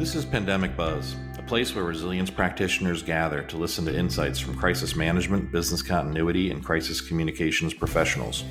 [0.00, 4.56] This is Pandemic Buzz, a place where resilience practitioners gather to listen to insights from
[4.56, 8.44] crisis management, business continuity, and crisis communications professionals.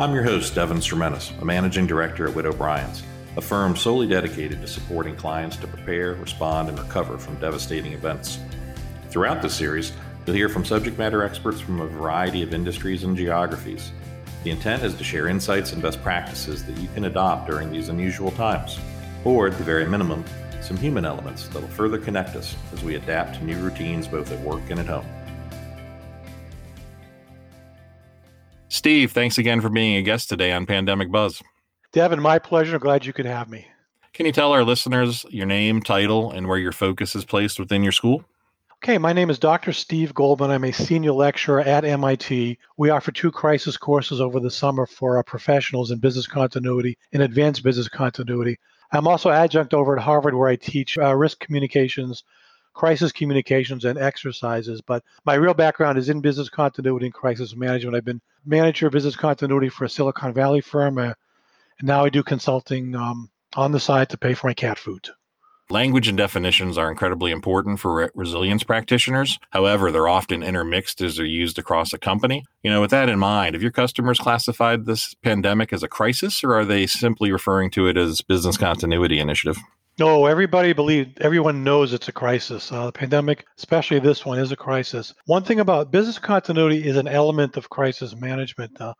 [0.00, 3.04] I'm your host, Devin Sirmenis, a managing director at Witt O'Brien's,
[3.36, 8.40] a firm solely dedicated to supporting clients to prepare, respond, and recover from devastating events.
[9.10, 9.92] Throughout this series,
[10.26, 13.92] you'll hear from subject matter experts from a variety of industries and geographies.
[14.42, 17.90] The intent is to share insights and best practices that you can adopt during these
[17.90, 18.80] unusual times,
[19.22, 20.24] or at the very minimum,
[20.70, 24.30] some human elements that will further connect us as we adapt to new routines both
[24.30, 25.04] at work and at home.
[28.68, 31.42] Steve, thanks again for being a guest today on Pandemic Buzz.
[31.90, 32.78] Devin, my pleasure.
[32.78, 33.66] Glad you could have me.
[34.12, 37.82] Can you tell our listeners your name, title, and where your focus is placed within
[37.82, 38.24] your school?
[38.84, 39.72] Okay, my name is Dr.
[39.72, 40.52] Steve Goldman.
[40.52, 42.56] I'm a senior lecturer at MIT.
[42.76, 47.24] We offer two crisis courses over the summer for our professionals in business continuity and
[47.24, 48.56] advanced business continuity.
[48.92, 52.24] I'm also adjunct over at Harvard where I teach uh, risk communications,
[52.74, 54.80] crisis communications, and exercises.
[54.80, 57.96] But my real background is in business continuity and crisis management.
[57.96, 61.14] I've been manager of business continuity for a Silicon Valley firm, uh,
[61.78, 65.08] and now I do consulting um, on the side to pay for my cat food.
[65.70, 69.38] Language and definitions are incredibly important for re- resilience practitioners.
[69.50, 72.44] However, they're often intermixed as they're used across a company.
[72.64, 76.42] You know, with that in mind, have your customers classified this pandemic as a crisis
[76.42, 79.58] or are they simply referring to it as business continuity initiative?
[80.00, 82.72] No, everybody believes, everyone knows it's a crisis.
[82.72, 85.14] Uh, the pandemic, especially this one, is a crisis.
[85.26, 88.80] One thing about business continuity is an element of crisis management.
[88.80, 88.94] Uh,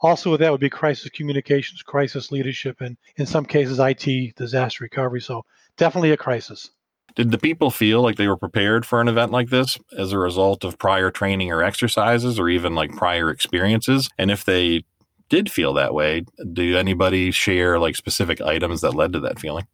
[0.00, 4.84] also, with that would be crisis communications, crisis leadership, and in some cases, IT disaster
[4.84, 5.20] recovery.
[5.20, 5.44] So
[5.76, 6.70] definitely a crisis.
[7.16, 10.18] Did the people feel like they were prepared for an event like this as a
[10.18, 14.08] result of prior training or exercises or even like prior experiences?
[14.18, 14.84] And if they
[15.28, 19.66] did feel that way, do anybody share like specific items that led to that feeling?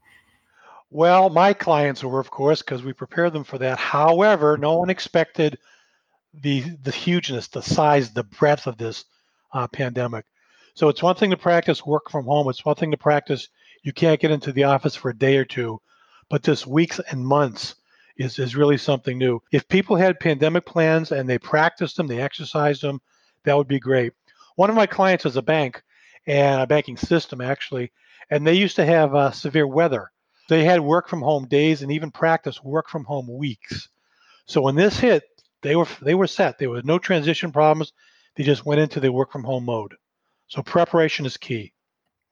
[0.91, 3.79] Well, my clients were, of course, because we prepared them for that.
[3.79, 5.59] However, no one expected
[6.33, 9.05] the the hugeness, the size, the breadth of this
[9.55, 10.27] uh, pandemic.
[10.75, 12.49] So it's one thing to practice work from home.
[12.51, 13.49] It's one thing to practice
[13.83, 15.81] you can't get into the office for a day or two
[16.29, 17.77] but this weeks and months
[18.17, 19.41] is, is really something new.
[19.53, 23.01] If people had pandemic plans and they practiced them, they exercised them,
[23.45, 24.13] that would be great.
[24.57, 25.83] One of my clients is a bank
[26.27, 27.93] and a banking system actually,
[28.31, 30.11] and they used to have uh, severe weather.
[30.49, 33.89] They had work from home days and even practice work from home weeks.
[34.47, 35.25] So when this hit,
[35.63, 36.59] they were they were set.
[36.59, 37.93] There was no transition problems.
[38.37, 39.95] They just went into the work from home mode.
[40.49, 41.73] So preparation is key.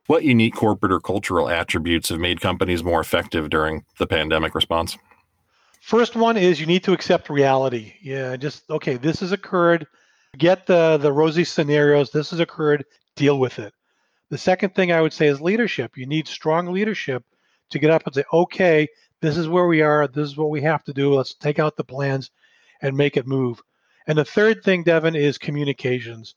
[0.07, 4.99] What unique corporate or cultural attributes have made companies more effective during the pandemic response?
[5.81, 7.95] First one is you need to accept reality.
[8.03, 9.87] Yeah, just okay, this has occurred.
[10.39, 12.11] Get the the rosy scenarios.
[12.11, 12.85] This has occurred.
[13.17, 13.73] Deal with it.
[14.31, 15.97] The second thing I would say is leadership.
[15.97, 17.25] You need strong leadership
[17.71, 18.89] to get up and say, okay,
[19.21, 20.07] this is where we are.
[20.09, 21.15] This is what we have to do.
[21.15, 22.31] Let's take out the plans
[22.81, 23.61] and make it move.
[24.07, 26.35] And the third thing, Devin, is communications.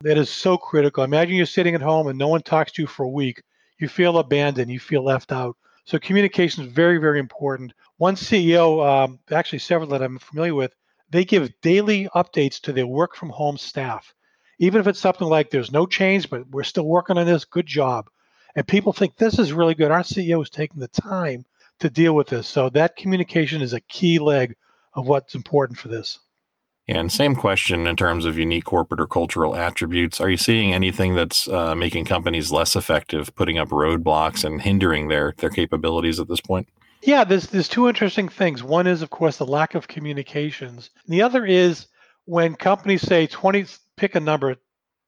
[0.00, 1.04] That is so critical.
[1.04, 3.42] Imagine you're sitting at home and no one talks to you for a week.
[3.78, 4.70] You feel abandoned.
[4.70, 5.56] You feel left out.
[5.84, 7.72] So communication is very, very important.
[7.98, 10.74] One CEO, um, actually several that I'm familiar with,
[11.10, 14.12] they give daily updates to their work from home staff.
[14.58, 17.66] Even if it's something like there's no change, but we're still working on this, good
[17.66, 18.10] job.
[18.56, 19.90] And people think this is really good.
[19.90, 21.44] Our CEO is taking the time
[21.80, 22.48] to deal with this.
[22.48, 24.56] So that communication is a key leg
[24.94, 26.18] of what's important for this.
[26.88, 30.20] And same question in terms of unique corporate or cultural attributes.
[30.20, 35.08] Are you seeing anything that's uh, making companies less effective, putting up roadblocks and hindering
[35.08, 36.68] their their capabilities at this point?
[37.02, 38.62] Yeah, there's there's two interesting things.
[38.62, 40.90] One is, of course, the lack of communications.
[41.08, 41.86] The other is
[42.24, 43.66] when companies say 20,
[43.96, 44.56] pick a number,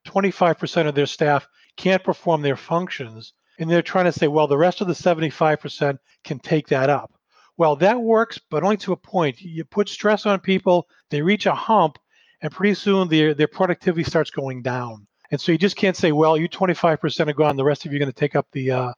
[0.06, 4.56] 25% of their staff can't perform their functions, and they're trying to say, well, the
[4.56, 7.12] rest of the 75% can take that up.
[7.58, 9.42] Well, that works, but only to a point.
[9.42, 11.98] You put stress on people, they reach a hump,
[12.41, 15.06] and pretty soon their, their productivity starts going down.
[15.32, 17.96] And so you just can't say, well, you 25% are gone, the rest of you
[17.96, 18.93] are going to take up the uh,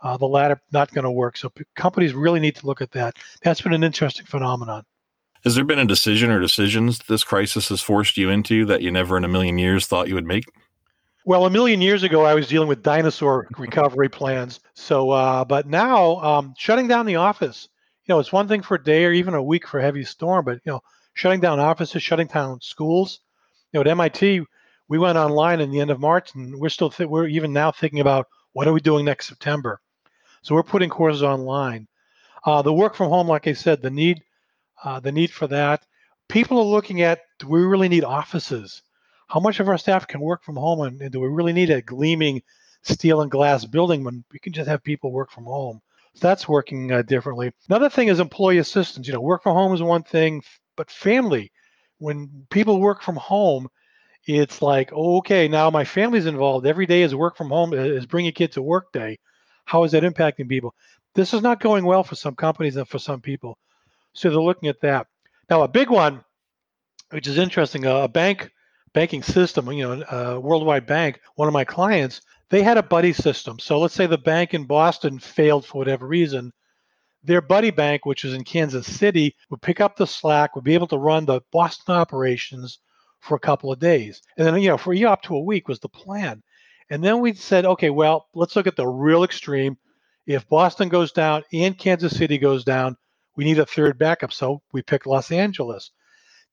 [0.00, 0.60] uh, the ladder.
[0.72, 1.36] Not going to work.
[1.36, 3.16] So p- companies really need to look at that.
[3.42, 4.84] That's been an interesting phenomenon.
[5.44, 8.90] Has there been a decision or decisions this crisis has forced you into that you
[8.90, 10.44] never in a million years thought you would make?
[11.26, 14.60] Well, a million years ago, I was dealing with dinosaur recovery plans.
[14.74, 17.68] So, uh, but now, um, shutting down the office
[18.06, 20.04] you know, it's one thing for a day or even a week for a heavy
[20.04, 20.80] storm, but you know,
[21.14, 23.20] shutting down offices, shutting down schools.
[23.72, 24.42] You know, at MIT,
[24.88, 27.72] we went online in the end of March, and we're still th- we're even now
[27.72, 29.80] thinking about what are we doing next September.
[30.42, 31.88] So we're putting courses online.
[32.44, 34.22] Uh, the work from home, like I said, the need
[34.82, 35.84] uh, the need for that.
[36.28, 38.82] People are looking at do we really need offices?
[39.28, 41.70] How much of our staff can work from home, and, and do we really need
[41.70, 42.42] a gleaming
[42.82, 45.80] steel and glass building when we can just have people work from home?
[46.14, 47.52] So that's working uh, differently.
[47.68, 49.06] Another thing is employee assistance.
[49.06, 50.42] You know, work from home is one thing,
[50.76, 51.50] but family,
[51.98, 53.68] when people work from home,
[54.26, 56.66] it's like, okay, now my family's involved.
[56.66, 59.18] Every day is work from home, is bring a kid to work day.
[59.64, 60.74] How is that impacting people?
[61.14, 63.58] This is not going well for some companies and for some people.
[64.12, 65.08] So they're looking at that.
[65.50, 66.24] Now, a big one,
[67.10, 68.50] which is interesting, a bank
[68.92, 73.12] banking system, you know, a worldwide bank, one of my clients, they had a buddy
[73.12, 73.58] system.
[73.58, 76.52] So let's say the bank in Boston failed for whatever reason.
[77.22, 80.74] Their buddy bank, which is in Kansas City, would pick up the slack, would be
[80.74, 82.78] able to run the Boston operations
[83.20, 84.20] for a couple of days.
[84.36, 86.42] And then, you know, for you up to a week was the plan.
[86.90, 89.78] And then we said, okay, well, let's look at the real extreme.
[90.26, 92.96] If Boston goes down and Kansas City goes down,
[93.36, 94.32] we need a third backup.
[94.32, 95.90] So we picked Los Angeles.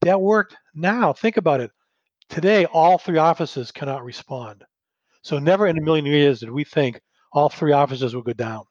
[0.02, 0.56] That worked.
[0.74, 1.72] Now, think about it.
[2.30, 4.64] Today, all three offices cannot respond.
[5.22, 7.02] So never in a million years did we think
[7.32, 8.64] all three offices would go down.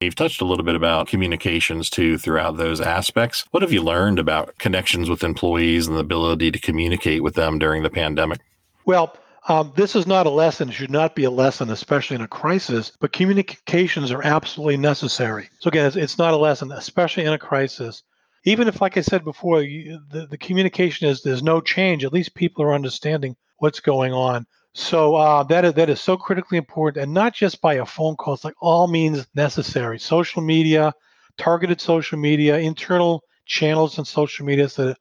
[0.00, 3.44] You've touched a little bit about communications too throughout those aspects.
[3.50, 7.58] What have you learned about connections with employees and the ability to communicate with them
[7.58, 8.40] during the pandemic?
[8.86, 9.14] Well,
[9.48, 12.28] um, this is not a lesson, it should not be a lesson, especially in a
[12.28, 15.50] crisis, but communications are absolutely necessary.
[15.58, 18.02] So, again, it's, it's not a lesson, especially in a crisis
[18.44, 22.12] even if, like I said before, you, the, the communication is there's no change, at
[22.12, 24.46] least people are understanding what's going on.
[24.72, 28.16] So uh, that is that is so critically important, and not just by a phone
[28.16, 28.34] call.
[28.34, 29.98] It's like all means necessary.
[29.98, 30.94] Social media,
[31.38, 34.98] targeted social media, internal channels and social media, so that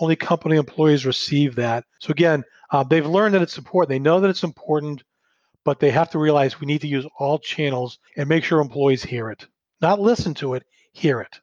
[0.00, 1.84] only company employees receive that.
[2.00, 3.88] So again, uh, they've learned that it's important.
[3.88, 5.02] They know that it's important,
[5.64, 9.02] but they have to realize we need to use all channels and make sure employees
[9.02, 9.46] hear it,
[9.80, 11.40] not listen to it, hear it.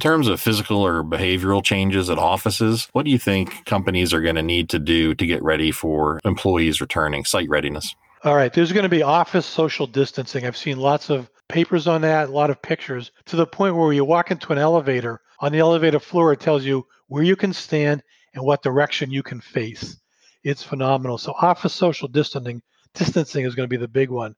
[0.00, 4.20] In terms of physical or behavioral changes at offices, what do you think companies are
[4.20, 7.96] going to need to do to get ready for employees returning, site readiness?
[8.22, 10.46] All right, there's going to be office social distancing.
[10.46, 13.92] I've seen lots of papers on that, a lot of pictures, to the point where
[13.92, 17.52] you walk into an elevator, on the elevator floor, it tells you where you can
[17.52, 18.04] stand
[18.34, 19.98] and what direction you can face.
[20.44, 21.18] It's phenomenal.
[21.18, 22.62] So, office social distancing,
[22.94, 24.36] distancing is going to be the big one.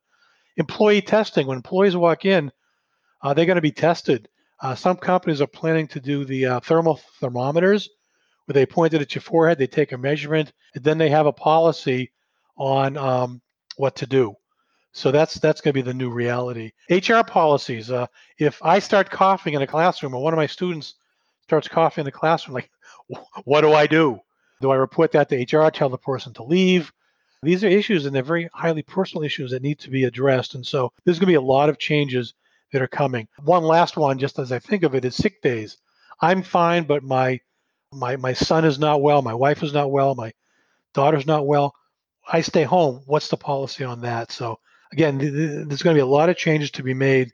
[0.56, 2.50] Employee testing, when employees walk in,
[3.22, 4.26] uh, they're going to be tested
[4.62, 7.88] uh, some companies are planning to do the uh, thermal thermometers
[8.46, 11.26] where they point it at your forehead, they take a measurement, and then they have
[11.26, 12.10] a policy
[12.56, 13.40] on um,
[13.76, 14.34] what to do.
[14.92, 16.72] So that's that's going to be the new reality.
[16.90, 17.90] HR policies.
[17.90, 18.06] Uh,
[18.38, 20.94] if I start coughing in a classroom, or one of my students
[21.42, 22.70] starts coughing in the classroom, like,
[23.44, 24.20] what do I do?
[24.60, 25.70] Do I report that to HR?
[25.70, 26.92] Tell the person to leave?
[27.42, 30.54] These are issues, and they're very highly personal issues that need to be addressed.
[30.54, 32.34] And so there's going to be a lot of changes
[32.72, 33.28] that are coming.
[33.44, 35.76] One last one, just as I think of it, is sick days.
[36.20, 37.40] I'm fine, but my
[37.93, 40.32] my my son is not well, my wife is not well, my
[40.94, 41.75] daughter's not well.
[42.31, 43.02] I stay home.
[43.06, 44.32] What's the policy on that?
[44.32, 44.58] So
[44.93, 47.32] again, th- th- there's going to be a lot of changes to be made,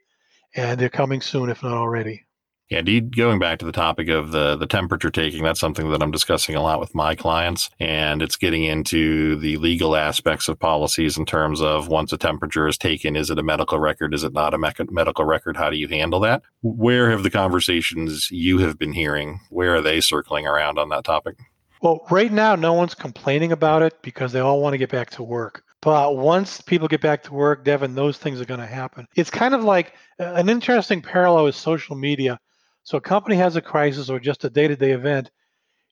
[0.55, 2.26] and they're coming soon, if not already.
[2.69, 3.17] Indeed.
[3.17, 6.57] Going back to the topic of the the temperature taking, that's something that I'm discussing
[6.57, 11.27] a lot with my clients, and it's getting into the legal aspects of policies in
[11.27, 14.15] terms of once a temperature is taken, is it a medical record?
[14.15, 15.57] Is it not a me- medical record?
[15.57, 16.43] How do you handle that?
[16.63, 19.41] Where have the conversations you have been hearing?
[19.51, 21.37] Where are they circling around on that topic?
[21.83, 25.11] Well, right now, no one's complaining about it because they all want to get back
[25.11, 25.63] to work.
[25.83, 29.07] But once people get back to work, Devin, those things are going to happen.
[29.15, 32.41] It's kind of like uh, an interesting parallel with social media
[32.87, 35.33] so a company has a crisis or just a day-to-day event,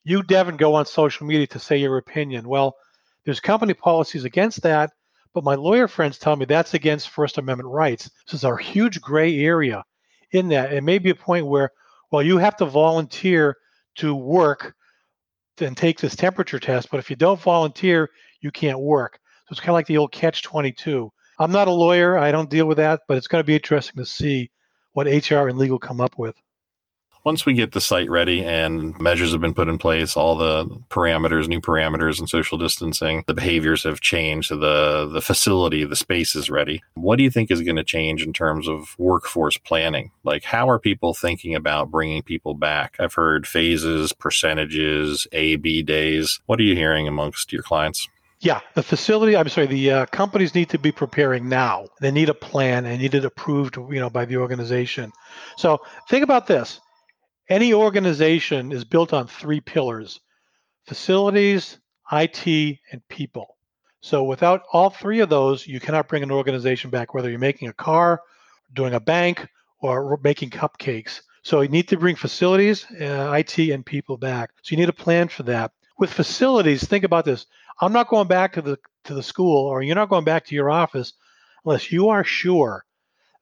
[0.05, 2.47] you, Devin, go on social media to say your opinion.
[2.47, 2.77] Well,
[3.25, 4.93] there's company policies against that,
[5.33, 8.09] but my lawyer friends tell me that's against First Amendment rights.
[8.25, 9.83] This is a huge gray area
[10.31, 10.71] in that.
[10.71, 11.73] It may be a point where,
[12.13, 13.57] well, you have to volunteer
[13.95, 14.73] to work
[15.57, 18.09] and take this temperature test, but if you don't volunteer,
[18.39, 19.19] you can't work.
[19.47, 21.11] So it's kind of like the old catch 22.
[21.39, 24.01] I'm not a lawyer, I don't deal with that, but it's going to be interesting
[24.01, 24.49] to see
[24.93, 26.37] what HR and legal come up with
[27.25, 30.65] once we get the site ready and measures have been put in place, all the
[30.89, 36.35] parameters, new parameters and social distancing, the behaviors have changed, the the facility, the space
[36.35, 36.83] is ready.
[36.93, 40.11] What do you think is going to change in terms of workforce planning?
[40.23, 42.95] Like how are people thinking about bringing people back?
[42.99, 46.39] I've heard phases, percentages, A B days.
[46.45, 48.07] What are you hearing amongst your clients?
[48.41, 49.35] Yeah, the facility.
[49.35, 49.65] I'm sorry.
[49.65, 51.87] The uh, companies need to be preparing now.
[52.01, 55.11] They need a plan and need it approved, you know, by the organization.
[55.57, 55.79] So
[56.09, 56.81] think about this:
[57.49, 60.19] any organization is built on three pillars
[60.87, 61.79] facilities,
[62.11, 62.45] IT,
[62.91, 63.57] and people.
[64.01, 67.69] So without all three of those, you cannot bring an organization back, whether you're making
[67.69, 68.21] a car,
[68.73, 69.47] doing a bank,
[69.79, 71.21] or making cupcakes.
[71.41, 74.51] So you need to bring facilities, uh, IT, and people back.
[74.61, 75.71] So you need a plan for that.
[75.97, 77.47] With facilities, think about this.
[77.81, 80.55] I'm not going back to the to the school, or you're not going back to
[80.55, 81.13] your office
[81.63, 82.85] unless you are sure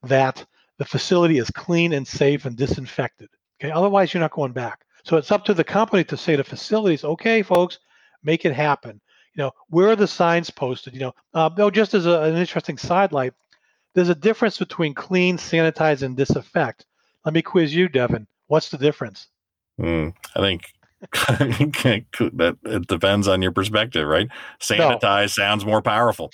[0.04, 0.46] that
[0.78, 3.30] the facility is clean and safe and disinfected.
[3.62, 4.86] Okay, otherwise you're not going back.
[5.04, 7.80] So it's up to the company to say to facilities, okay, folks,
[8.24, 9.02] make it happen.
[9.36, 10.94] You know, where are the signs posted?
[10.94, 13.34] You know, uh, no, just as a, an interesting sidelight,
[13.96, 16.86] there's a difference between clean, sanitize, and disinfect.
[17.26, 18.28] Let me quiz you, Devin.
[18.48, 19.28] What's the difference?
[19.80, 24.28] Mm, I think that it depends on your perspective, right?
[24.60, 25.28] Sanitize no.
[25.28, 26.32] sounds more powerful.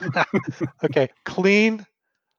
[0.84, 1.86] okay, clean,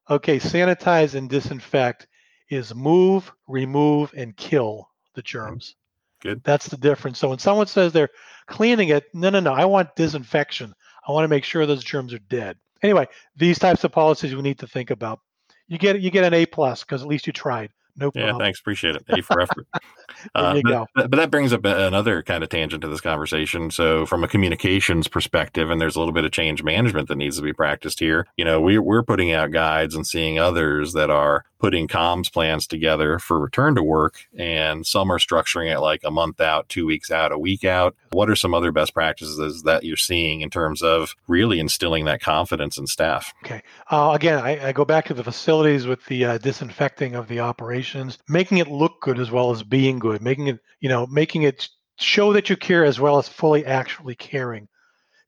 [0.10, 2.08] okay, sanitize and disinfect
[2.52, 5.76] is move, remove, and kill the germs.
[6.22, 6.44] Good.
[6.44, 7.18] That's the difference.
[7.18, 8.10] So when someone says they're
[8.48, 10.74] cleaning it, no, no, no, I want disinfection.
[11.08, 12.58] I want to make sure those germs are dead.
[12.84, 15.20] Anyway, these types of policies we need to think about.
[15.68, 17.72] You get you get an A plus because at least you tried.
[17.96, 18.36] No problem.
[18.36, 18.60] Yeah, thanks.
[18.60, 19.04] Appreciate it.
[19.10, 19.68] A for effort.
[20.36, 20.88] uh, you but, go.
[20.96, 23.70] but that brings up another kind of tangent to this conversation.
[23.70, 27.38] So, from a communications perspective, and there's a little bit of change management that needs
[27.38, 28.28] to be practiced here.
[28.38, 32.66] You know, we, we're putting out guides and seeing others that are putting comms plans
[32.66, 36.88] together for return to work, and some are structuring it like a month out, two
[36.88, 37.96] weeks out, a week out.
[38.14, 42.20] What are some other best practices that you're seeing in terms of really instilling that
[42.20, 43.32] confidence in staff?
[43.46, 43.62] Okay.
[43.92, 47.42] Uh, again, I, I, go back to the facilities with the uh, disinfecting of the
[47.42, 51.44] operations, making it look good as well as being good, making it, you know, making
[51.44, 54.68] it show that you care as well as fully actually caring.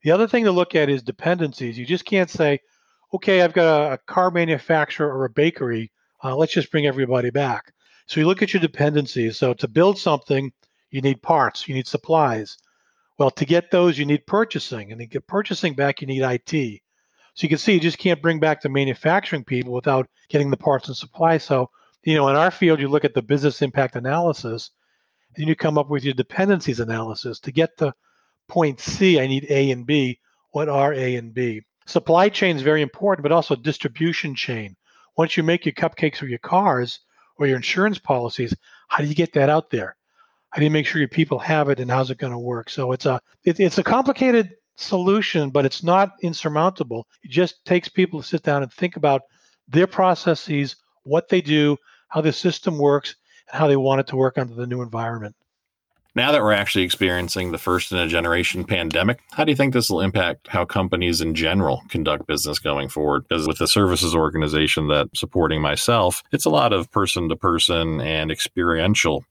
[0.02, 1.78] The other thing to look at is dependencies.
[1.78, 2.58] You just can't say,
[3.12, 5.92] okay, I've got a, a car manufacturer or a bakery
[6.24, 7.72] uh, let's just bring everybody back.
[8.06, 9.36] So you look at your dependencies.
[9.36, 10.52] So to build something,
[10.90, 12.56] you need parts, you need supplies.
[13.18, 16.80] Well, to get those, you need purchasing, and to get purchasing back, you need IT.
[17.34, 20.56] So you can see you just can't bring back the manufacturing people without getting the
[20.56, 21.44] parts and supplies.
[21.44, 21.70] So,
[22.04, 24.70] you know, in our field, you look at the business impact analysis,
[25.36, 27.40] and you come up with your dependencies analysis.
[27.40, 27.92] To get to
[28.48, 30.20] point C, I need A and B.
[30.52, 31.62] What are A and B?
[31.86, 34.76] Supply chain is very important, but also distribution chain
[35.16, 37.00] once you make your cupcakes or your cars
[37.36, 38.54] or your insurance policies,
[38.88, 39.96] how do you get that out there?
[40.50, 42.70] How do you make sure your people have it, and how's it going to work?
[42.70, 47.06] So it's a it, it's a complicated solution, but it's not insurmountable.
[47.22, 49.22] It just takes people to sit down and think about
[49.68, 51.76] their processes, what they do,
[52.08, 53.16] how the system works,
[53.50, 55.34] and how they want it to work under the new environment.
[56.16, 59.72] Now that we're actually experiencing the first in a generation pandemic, how do you think
[59.72, 63.26] this will impact how companies in general conduct business going forward?
[63.28, 68.00] Because with the services organization that supporting myself, it's a lot of person to person
[68.00, 69.24] and experiential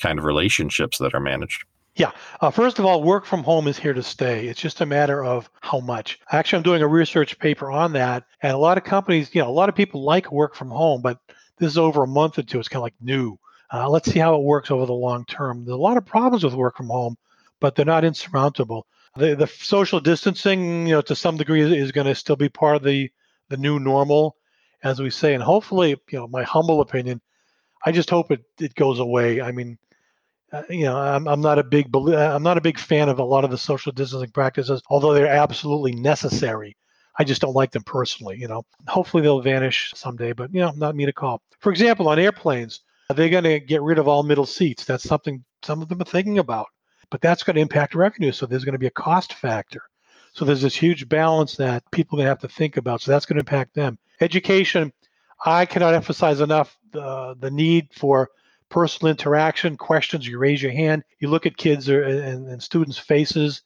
[0.00, 1.64] kind of relationships that are managed.
[1.96, 2.12] Yeah.
[2.40, 4.46] Uh, first of all, work from home is here to stay.
[4.46, 6.18] It's just a matter of how much.
[6.32, 8.24] Actually, I'm doing a research paper on that.
[8.40, 11.02] And a lot of companies, you know, a lot of people like work from home,
[11.02, 11.18] but
[11.58, 12.58] this is over a month or two.
[12.58, 13.38] It's kind of like new.
[13.72, 15.64] Uh, let's see how it works over the long term.
[15.64, 17.16] There's a lot of problems with work from home,
[17.60, 18.86] but they're not insurmountable.
[19.16, 22.48] The, the social distancing, you know, to some degree, is, is going to still be
[22.48, 23.10] part of the
[23.48, 24.36] the new normal,
[24.82, 25.34] as we say.
[25.34, 27.20] And hopefully, you know, my humble opinion,
[27.84, 29.40] I just hope it, it goes away.
[29.40, 29.76] I mean,
[30.52, 33.24] uh, you know, I'm, I'm not a big I'm not a big fan of a
[33.24, 36.76] lot of the social distancing practices, although they're absolutely necessary.
[37.18, 38.38] I just don't like them personally.
[38.38, 41.42] You know, hopefully they'll vanish someday, but you know, not me to call.
[41.60, 44.84] For example, on airplanes, are they going to get rid of all middle seats?
[44.84, 46.68] That's something some of them are thinking about.
[47.10, 48.30] But that's going to impact revenue.
[48.30, 49.82] So there's going to be a cost factor.
[50.32, 53.00] So there's this huge balance that people are going to have to think about.
[53.00, 53.98] So that's going to impact them.
[54.20, 54.92] Education,
[55.44, 58.30] I cannot emphasize enough the, the need for
[58.68, 60.24] personal interaction, questions.
[60.24, 63.62] You raise your hand, you look at kids or, and, and students' faces.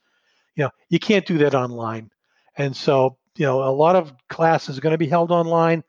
[0.56, 2.10] You know, you can't do that online.
[2.56, 5.84] And so, you know, a lot of classes are going to be held online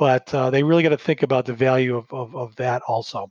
[0.00, 3.30] but uh, they really got to think about the value of, of, of that also.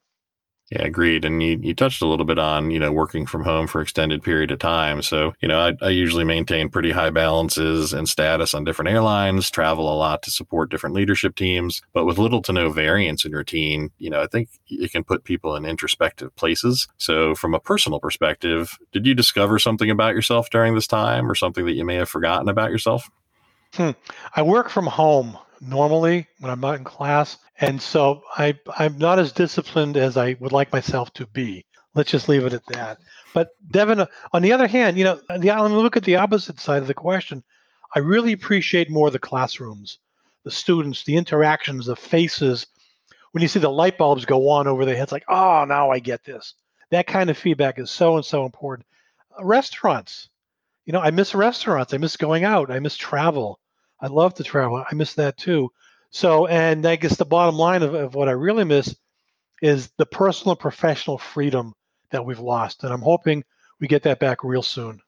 [0.70, 1.26] Yeah, agreed.
[1.26, 4.22] And you, you touched a little bit on, you know, working from home for extended
[4.22, 5.02] period of time.
[5.02, 9.50] So, you know, I, I usually maintain pretty high balances and status on different airlines,
[9.50, 13.32] travel a lot to support different leadership teams, but with little to no variance in
[13.32, 16.88] routine, you know, I think it can put people in introspective places.
[16.98, 21.34] So from a personal perspective, did you discover something about yourself during this time or
[21.34, 23.10] something that you may have forgotten about yourself?
[23.74, 23.92] Hmm.
[24.36, 27.38] I work from home normally when I'm not in class.
[27.60, 31.66] And so I, I'm not as disciplined as I would like myself to be.
[31.96, 33.00] Let's just leave it at that.
[33.34, 36.82] But Devin, on the other hand, you know, the, me look at the opposite side
[36.82, 37.44] of the question.
[37.94, 39.98] I really appreciate more the classrooms,
[40.44, 42.68] the students, the interactions, the faces.
[43.32, 46.00] When you see the light bulbs go on over their heads, like, oh, now I
[46.00, 46.54] get this.
[46.92, 48.88] That kind of feedback is so and so important.
[49.42, 50.30] Restaurants,
[50.86, 51.94] you know, I miss restaurants.
[51.94, 52.72] I miss going out.
[52.72, 53.60] I miss travel.
[54.02, 54.84] I love to travel.
[54.90, 55.72] I miss that too.
[56.12, 58.96] So, and I guess the bottom line of, of what I really miss
[59.62, 61.74] is the personal and professional freedom
[62.12, 62.84] that we've lost.
[62.84, 63.44] And I'm hoping
[63.80, 65.02] we get that back real soon.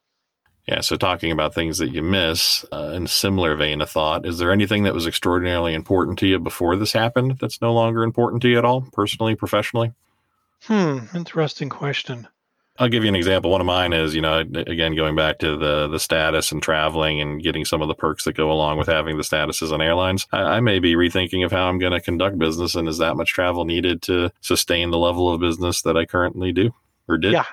[0.67, 4.27] Yeah, so talking about things that you miss uh, in a similar vein of thought,
[4.27, 8.03] is there anything that was extraordinarily important to you before this happened that's no longer
[8.03, 9.91] important to you at all, personally, professionally?
[10.63, 12.27] Hmm, interesting question.
[12.81, 13.51] I'll give you an example.
[13.51, 17.21] One of mine is, you know, again going back to the the status and traveling
[17.21, 20.25] and getting some of the perks that go along with having the statuses on airlines.
[20.31, 23.17] I, I may be rethinking of how I'm going to conduct business, and is that
[23.17, 26.71] much travel needed to sustain the level of business that I currently do
[27.07, 27.33] or did?
[27.33, 27.45] Yeah,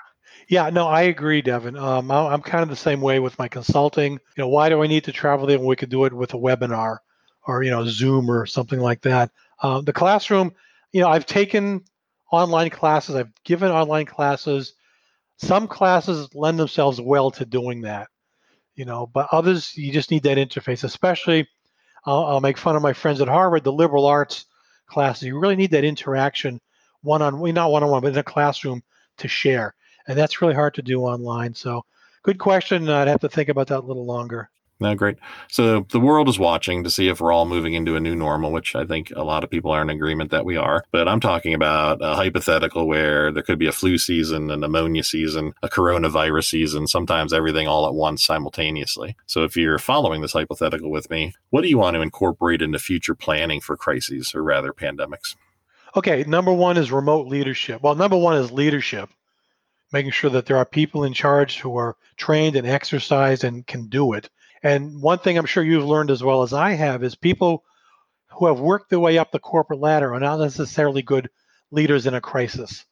[0.49, 1.77] yeah, no, I agree, Devin.
[1.77, 4.13] Um, I'm kind of the same way with my consulting.
[4.13, 6.33] You know, why do I need to travel there when we could do it with
[6.33, 6.99] a webinar
[7.47, 9.31] or you know Zoom or something like that?
[9.63, 10.55] Um, the classroom,
[10.93, 11.85] you know, I've taken
[12.33, 13.15] online classes.
[13.15, 14.73] I've given online classes
[15.39, 18.09] some classes lend themselves well to doing that,
[18.75, 20.85] you know, but others you just need that interface.
[20.85, 21.49] Especially,
[22.05, 24.47] I'll, I'll make fun of my friends at Harvard, the liberal arts
[24.87, 25.25] classes.
[25.25, 26.61] You really need that interaction,
[27.03, 28.83] one on, one, not one on one, but in a classroom
[29.19, 29.75] to share,
[30.07, 31.55] and that's really hard to do online.
[31.55, 31.85] So,
[32.23, 32.89] good question.
[32.89, 34.51] I'd have to think about that a little longer.
[34.81, 35.19] No, great.
[35.49, 38.53] So the world is watching to see if we're all moving into a new normal,
[38.53, 40.85] which I think a lot of people are in agreement that we are.
[40.93, 45.03] But I'm talking about a hypothetical where there could be a flu season, a pneumonia
[45.03, 49.17] season, a coronavirus season, sometimes everything all at once simultaneously.
[49.27, 52.79] So if you're following this hypothetical with me, what do you want to incorporate into
[52.79, 55.35] future planning for crises or rather pandemics?
[55.97, 57.83] Okay, number one is remote leadership.
[57.83, 59.11] Well, number one is leadership
[59.93, 63.89] making sure that there are people in charge who are trained and exercised and can
[63.89, 64.29] do it.
[64.63, 67.65] And one thing I'm sure you've learned as well as I have is people
[68.31, 71.31] who have worked their way up the corporate ladder are not necessarily good
[71.71, 72.85] leaders in a crisis.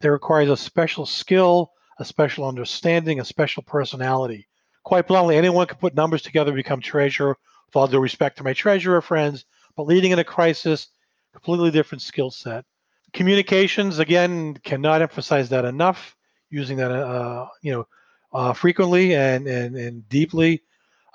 [0.00, 4.48] They require a special skill, a special understanding, a special personality.
[4.82, 8.44] Quite bluntly, anyone can put numbers together and become treasurer, with all due respect to
[8.44, 9.44] my treasurer friends,
[9.76, 10.88] but leading in a crisis,
[11.32, 12.64] completely different skill set.
[13.12, 16.16] Communications, again, cannot emphasize that enough,
[16.50, 17.86] using that uh, you know,
[18.32, 20.62] uh, frequently and, and, and deeply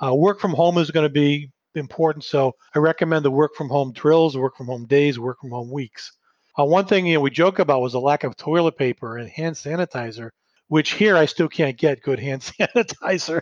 [0.03, 3.69] uh, work from home is going to be important, so I recommend the work from
[3.69, 6.13] home drills, work from home days, work from home weeks.
[6.57, 9.29] Uh, one thing you know we joke about was the lack of toilet paper and
[9.29, 10.31] hand sanitizer,
[10.67, 13.41] which here I still can't get good hand sanitizer.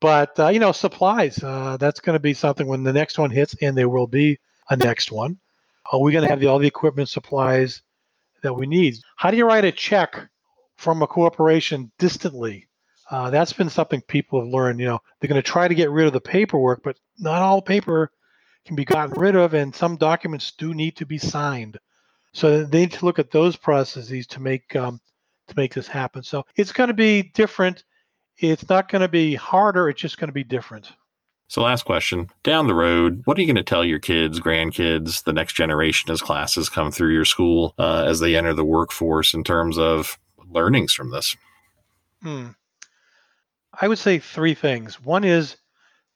[0.00, 3.30] But uh, you know supplies, uh, that's going to be something when the next one
[3.30, 4.38] hits, and there will be
[4.70, 5.38] a next one.
[5.92, 7.82] Are we going to have the, all the equipment supplies
[8.42, 8.96] that we need?
[9.16, 10.28] How do you write a check
[10.76, 12.69] from a corporation distantly?
[13.10, 14.78] Uh, that's been something people have learned.
[14.78, 17.60] You know, they're going to try to get rid of the paperwork, but not all
[17.60, 18.12] paper
[18.64, 21.78] can be gotten rid of, and some documents do need to be signed.
[22.32, 25.00] So they need to look at those processes to make um,
[25.48, 26.22] to make this happen.
[26.22, 27.82] So it's going to be different.
[28.38, 29.88] It's not going to be harder.
[29.88, 30.92] It's just going to be different.
[31.48, 35.24] So, last question down the road, what are you going to tell your kids, grandkids,
[35.24, 39.34] the next generation as classes come through your school uh, as they enter the workforce
[39.34, 40.16] in terms of
[40.48, 41.36] learnings from this?
[42.22, 42.50] Hmm.
[43.78, 45.00] I would say three things.
[45.00, 45.56] One is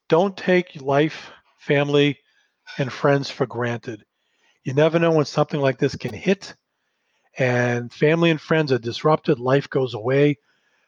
[0.08, 2.18] don't take life, family,
[2.78, 4.04] and friends for granted.
[4.64, 6.54] You never know when something like this can hit,
[7.38, 9.38] and family and friends are disrupted.
[9.38, 10.38] Life goes away.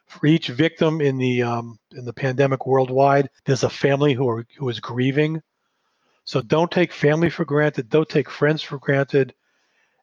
[0.07, 4.45] For each victim in the um, in the pandemic worldwide, there's a family who are
[4.57, 5.41] who is grieving.
[6.23, 7.89] So don't take family for granted.
[7.89, 9.33] Don't take friends for granted,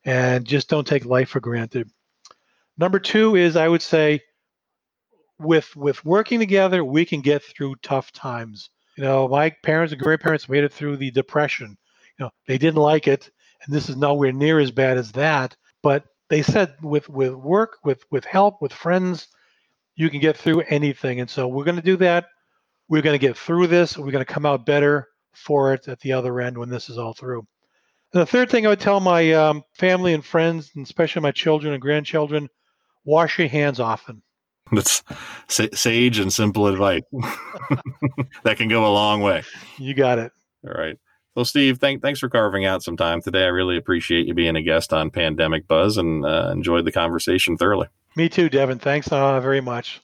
[0.04, 1.90] and just don't take life for granted.
[2.76, 4.22] Number two is I would say
[5.44, 8.70] with with working together, we can get through tough times.
[8.96, 11.76] You know, my parents and grandparents made it through the depression.
[12.18, 13.30] You know, they didn't like it,
[13.64, 15.56] and this is nowhere near as bad as that.
[15.82, 19.28] But they said with with work, with with help, with friends,
[19.96, 21.20] you can get through anything.
[21.20, 22.26] And so we're going to do that.
[22.88, 23.96] We're going to get through this.
[23.96, 26.98] We're going to come out better for it at the other end when this is
[26.98, 27.46] all through.
[28.12, 31.32] And the third thing I would tell my um, family and friends, and especially my
[31.32, 32.48] children and grandchildren,
[33.04, 34.22] wash your hands often.
[34.72, 35.02] That's
[35.48, 37.02] sage and simple advice
[38.44, 39.42] that can go a long way.
[39.78, 40.32] You got it.
[40.66, 40.98] All right.
[41.34, 43.44] Well, Steve, thank, thanks for carving out some time today.
[43.44, 47.56] I really appreciate you being a guest on Pandemic Buzz and uh, enjoyed the conversation
[47.56, 47.88] thoroughly.
[48.16, 48.78] Me too, Devin.
[48.78, 50.00] Thanks uh, very much.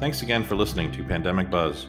[0.00, 1.86] Thanks again for listening to Pandemic Buzz.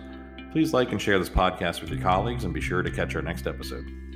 [0.51, 3.21] Please like and share this podcast with your colleagues and be sure to catch our
[3.21, 4.08] next episode.